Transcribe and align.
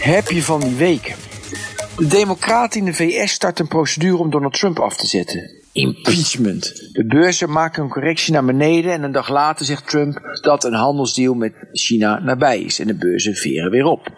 heb 0.00 0.28
je 0.28 0.42
van 0.42 0.60
die 0.60 0.74
weken. 0.74 1.14
De 1.96 2.06
Democraten 2.06 2.80
in 2.80 2.84
de 2.84 2.94
VS 2.94 3.32
starten 3.32 3.64
een 3.64 3.70
procedure 3.70 4.16
om 4.16 4.30
Donald 4.30 4.54
Trump 4.54 4.78
af 4.78 4.96
te 4.96 5.06
zetten. 5.06 5.50
Impeachment. 5.72 6.88
De 6.92 7.06
beurzen 7.06 7.50
maken 7.50 7.82
een 7.82 7.88
correctie 7.88 8.32
naar 8.32 8.44
beneden 8.44 8.92
en 8.92 9.02
een 9.02 9.12
dag 9.12 9.28
later 9.28 9.66
zegt 9.66 9.88
Trump 9.88 10.38
dat 10.42 10.64
een 10.64 10.74
handelsdeal 10.74 11.34
met 11.34 11.52
China 11.72 12.18
nabij 12.18 12.60
is 12.60 12.78
en 12.78 12.86
de 12.86 12.94
beurzen 12.94 13.34
veren 13.34 13.70
weer 13.70 13.84
op. 13.84 14.08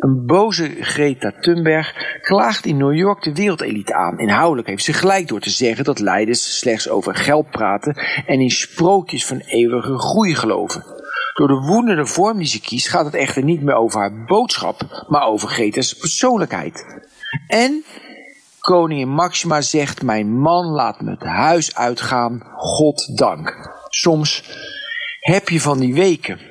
Een 0.00 0.26
boze 0.26 0.76
Greta 0.80 1.32
Thunberg 1.40 2.18
klaagt 2.20 2.66
in 2.66 2.76
New 2.76 2.94
York 2.94 3.22
de 3.22 3.34
wereldelite 3.34 3.94
aan. 3.94 4.18
Inhoudelijk 4.18 4.68
heeft 4.68 4.84
ze 4.84 4.92
gelijk 4.92 5.28
door 5.28 5.40
te 5.40 5.50
zeggen 5.50 5.84
dat 5.84 5.98
leiders 5.98 6.58
slechts 6.58 6.88
over 6.88 7.14
geld 7.14 7.50
praten 7.50 7.96
en 8.26 8.40
in 8.40 8.50
sprookjes 8.50 9.26
van 9.26 9.38
eeuwige 9.38 9.98
groei 9.98 10.34
geloven. 10.34 10.84
Door 11.34 11.48
de 11.48 11.66
woedende 11.66 12.06
vorm 12.06 12.38
die 12.38 12.46
ze 12.46 12.60
kiest 12.60 12.88
gaat 12.88 13.04
het 13.04 13.14
echter 13.14 13.44
niet 13.44 13.62
meer 13.62 13.74
over 13.74 14.00
haar 14.00 14.24
boodschap, 14.24 15.04
maar 15.08 15.26
over 15.26 15.48
Greta's 15.48 15.94
persoonlijkheid. 15.96 17.02
En 17.46 17.84
koningin 18.60 19.08
Maxima 19.08 19.60
zegt: 19.60 20.02
Mijn 20.02 20.38
man 20.40 20.64
laat 20.66 21.00
me 21.00 21.10
het 21.10 21.22
huis 21.22 21.74
uitgaan, 21.74 22.42
God 22.56 23.18
dank. 23.18 23.70
Soms 23.88 24.44
heb 25.20 25.48
je 25.48 25.60
van 25.60 25.78
die 25.78 25.94
weken. 25.94 26.50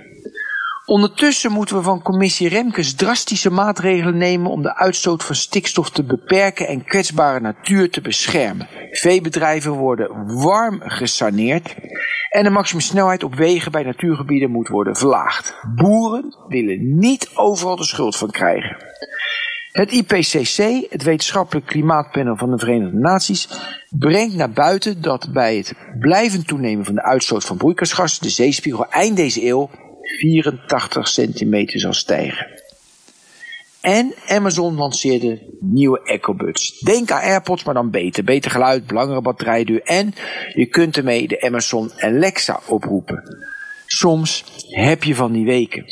Ondertussen 0.86 1.52
moeten 1.52 1.76
we 1.76 1.82
van 1.82 2.02
commissie 2.02 2.50
Remkes 2.50 2.94
drastische 2.94 3.50
maatregelen 3.50 4.18
nemen 4.18 4.52
om 4.52 4.62
de 4.62 4.76
uitstoot 4.76 5.24
van 5.24 5.36
stikstof 5.36 5.90
te 5.90 6.04
beperken 6.04 6.68
en 6.68 6.84
kwetsbare 6.84 7.40
natuur 7.40 7.90
te 7.90 8.02
beschermen. 8.02 8.68
Veebedrijven 8.92 9.72
worden 9.72 10.36
warm 10.42 10.82
gesaneerd 10.82 11.76
en 12.30 12.44
de 12.44 12.50
maximumsnelheid 12.50 13.24
op 13.24 13.36
wegen 13.36 13.72
bij 13.72 13.84
natuurgebieden 13.84 14.52
moet 14.52 14.68
worden 14.68 14.96
verlaagd. 14.96 15.56
Boeren 15.76 16.36
willen 16.48 16.98
niet 16.98 17.30
overal 17.34 17.76
de 17.76 17.84
schuld 17.84 18.18
van 18.18 18.32
krijgen. 18.32 18.78
Het 19.72 19.92
IPCC, 19.92 20.92
het 20.92 21.04
wetenschappelijk 21.04 21.66
klimaatpanel 21.66 22.38
van 22.38 22.52
de 22.52 22.58
Verenigde 22.58 22.98
Naties, 22.98 23.50
brengt 23.90 24.36
naar 24.36 24.52
buiten 24.52 25.02
dat 25.02 25.30
bij 25.34 25.58
het 25.58 25.74
blijvend 26.00 26.48
toenemen 26.48 26.86
van 26.86 26.96
de 26.96 27.04
uitstoot 27.04 27.46
van 27.46 27.58
broeikasgassen 27.58 28.24
de 28.24 28.30
zeespiegel 28.30 28.86
eind 28.86 29.18
deze 29.18 29.46
eeuw 29.46 29.70
84 30.02 31.08
centimeter 31.08 31.80
zal 31.80 31.94
stijgen. 31.94 32.48
En 33.82 34.14
Amazon 34.28 34.76
lanceerde 34.76 35.58
nieuwe 35.60 36.02
EcoBuds. 36.04 36.80
Denk 36.80 37.12
aan 37.12 37.22
AirPods, 37.22 37.64
maar 37.64 37.74
dan 37.74 37.90
beter. 37.90 38.24
Beter 38.24 38.52
geluid, 38.52 38.92
langere 38.92 39.22
batterijduur 39.22 39.82
en 39.82 40.14
je 40.54 40.66
kunt 40.66 40.98
ermee 40.98 41.28
de 41.28 41.42
Amazon 41.42 41.92
Alexa 41.98 42.60
oproepen. 42.66 43.24
Soms 43.86 44.44
heb 44.70 45.04
je 45.04 45.16
van 45.16 45.32
die 45.32 45.46
weken. 45.46 45.86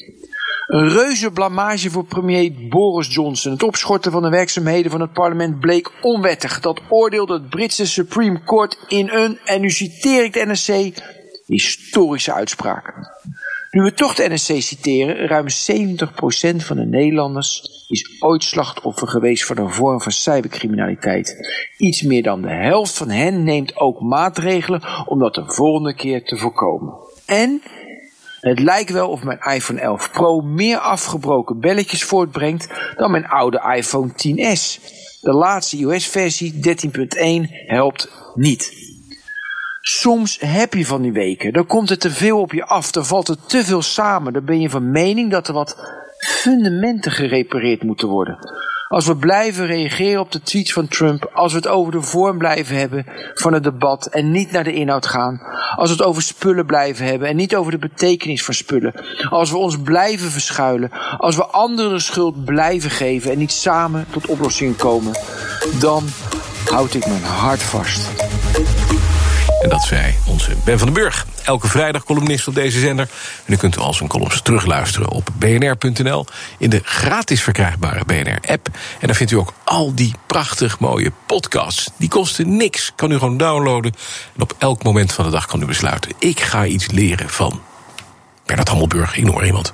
Een 0.67 0.89
reuze 0.89 1.31
blamage 1.31 1.89
voor 1.89 2.05
premier 2.05 2.53
Boris 2.69 3.13
Johnson. 3.13 3.51
Het 3.51 3.63
opschorten 3.63 4.11
van 4.11 4.21
de 4.21 4.29
werkzaamheden 4.29 4.91
van 4.91 5.01
het 5.01 5.13
parlement 5.13 5.59
bleek 5.59 5.91
onwettig. 6.01 6.59
Dat 6.59 6.81
oordeelde 6.89 7.33
het 7.33 7.49
Britse 7.49 7.87
Supreme 7.87 8.43
Court 8.43 8.79
in 8.87 9.09
een, 9.09 9.39
en 9.45 9.61
nu 9.61 9.69
citeer 9.69 10.23
ik 10.23 10.33
de 10.33 10.45
NSC, 10.45 11.01
historische 11.45 12.33
uitspraak. 12.33 12.93
Nu 13.77 13.83
we 13.83 13.93
toch 13.93 14.15
de 14.15 14.29
NSC 14.29 14.61
citeren, 14.61 15.27
ruim 15.27 15.45
70% 15.45 15.49
van 16.55 16.75
de 16.75 16.85
Nederlanders 16.85 17.61
is 17.87 18.15
ooit 18.19 18.43
slachtoffer 18.43 19.07
geweest 19.07 19.45
van 19.45 19.57
een 19.57 19.71
vorm 19.71 20.01
van 20.01 20.11
cybercriminaliteit. 20.11 21.49
Iets 21.77 22.01
meer 22.01 22.23
dan 22.23 22.41
de 22.41 22.49
helft 22.49 22.97
van 22.97 23.09
hen 23.09 23.43
neemt 23.43 23.75
ook 23.75 24.01
maatregelen 24.01 24.83
om 25.05 25.19
dat 25.19 25.33
de 25.35 25.43
volgende 25.45 25.93
keer 25.93 26.23
te 26.23 26.37
voorkomen. 26.37 26.93
En 27.25 27.61
het 28.39 28.59
lijkt 28.59 28.91
wel 28.91 29.09
of 29.09 29.23
mijn 29.23 29.39
iPhone 29.39 29.79
11 29.79 30.11
Pro 30.11 30.41
meer 30.41 30.77
afgebroken 30.77 31.59
belletjes 31.59 32.03
voortbrengt 32.03 32.93
dan 32.95 33.11
mijn 33.11 33.27
oude 33.27 33.73
iPhone 33.75 34.09
10s. 34.09 34.81
De 35.21 35.33
laatste 35.33 35.77
iOS-versie 35.77 36.53
13.1 36.53 36.61
helpt 37.67 38.11
niet. 38.35 38.86
Soms 39.89 40.37
heb 40.39 40.73
je 40.73 40.85
van 40.85 41.01
die 41.01 41.11
weken, 41.11 41.53
dan 41.53 41.65
komt 41.65 41.89
er 41.89 41.97
te 41.97 42.11
veel 42.11 42.39
op 42.39 42.51
je 42.51 42.65
af, 42.65 42.91
dan 42.91 43.05
valt 43.05 43.27
er 43.27 43.35
te 43.45 43.63
veel 43.63 43.81
samen, 43.81 44.33
dan 44.33 44.45
ben 44.45 44.59
je 44.59 44.69
van 44.69 44.91
mening 44.91 45.31
dat 45.31 45.47
er 45.47 45.53
wat 45.53 45.75
fundamenten 46.17 47.11
gerepareerd 47.11 47.83
moeten 47.83 48.07
worden. 48.07 48.37
Als 48.87 49.05
we 49.05 49.15
blijven 49.15 49.65
reageren 49.65 50.21
op 50.21 50.31
de 50.31 50.41
tweets 50.41 50.73
van 50.73 50.87
Trump, 50.87 51.29
als 51.33 51.51
we 51.51 51.57
het 51.57 51.67
over 51.67 51.91
de 51.91 52.01
vorm 52.01 52.37
blijven 52.37 52.75
hebben 52.75 53.05
van 53.33 53.53
het 53.53 53.63
debat 53.63 54.05
en 54.05 54.31
niet 54.31 54.51
naar 54.51 54.63
de 54.63 54.73
inhoud 54.73 55.05
gaan, 55.05 55.41
als 55.75 55.89
we 55.89 55.95
het 55.95 56.05
over 56.05 56.21
spullen 56.21 56.65
blijven 56.65 57.05
hebben 57.05 57.27
en 57.27 57.35
niet 57.35 57.55
over 57.55 57.71
de 57.71 57.77
betekenis 57.77 58.43
van 58.43 58.53
spullen, 58.53 58.93
als 59.29 59.51
we 59.51 59.57
ons 59.57 59.81
blijven 59.81 60.31
verschuilen, 60.31 60.91
als 61.17 61.35
we 61.35 61.45
anderen 61.45 61.91
de 61.91 61.99
schuld 61.99 62.45
blijven 62.45 62.89
geven 62.89 63.31
en 63.31 63.37
niet 63.37 63.51
samen 63.51 64.05
tot 64.11 64.27
oplossingen 64.27 64.75
komen, 64.75 65.13
dan 65.79 66.03
houd 66.69 66.93
ik 66.93 67.07
mijn 67.07 67.23
hart 67.23 67.63
vast. 67.63 68.26
En 69.61 69.69
dat 69.69 69.83
zei 69.83 70.15
onze 70.25 70.55
Ben 70.63 70.77
van 70.77 70.93
den 70.93 71.03
Burg. 71.03 71.25
Elke 71.43 71.67
vrijdag 71.67 72.03
columnist 72.03 72.47
op 72.47 72.55
deze 72.55 72.79
zender. 72.79 73.09
En 73.45 73.53
u 73.53 73.57
kunt 73.57 73.77
al 73.77 73.93
zijn 73.93 74.09
columns 74.09 74.41
terugluisteren 74.41 75.09
op 75.09 75.29
bnr.nl... 75.37 76.25
in 76.57 76.69
de 76.69 76.81
gratis 76.83 77.41
verkrijgbare 77.41 78.05
BNR-app. 78.05 78.67
En 78.99 79.07
daar 79.07 79.15
vindt 79.15 79.31
u 79.31 79.35
ook 79.35 79.53
al 79.63 79.95
die 79.95 80.13
prachtig 80.27 80.79
mooie 80.79 81.11
podcasts. 81.25 81.89
Die 81.97 82.09
kosten 82.09 82.57
niks, 82.57 82.91
kan 82.95 83.11
u 83.11 83.17
gewoon 83.17 83.37
downloaden. 83.37 83.93
En 84.35 84.41
op 84.41 84.55
elk 84.57 84.83
moment 84.83 85.13
van 85.13 85.25
de 85.25 85.31
dag 85.31 85.45
kan 85.45 85.61
u 85.61 85.65
besluiten... 85.65 86.11
ik 86.19 86.39
ga 86.39 86.65
iets 86.65 86.87
leren 86.87 87.29
van 87.29 87.61
Bernard 88.45 88.67
Hammelburg, 88.67 89.17
ik 89.17 89.23
noem 89.23 89.41
iemand. 89.41 89.73